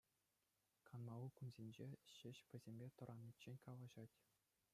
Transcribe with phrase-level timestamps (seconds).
[0.91, 4.15] Канмалли кунсенче ҫеҫ вӗсемпе тӑраниччен калаҫать.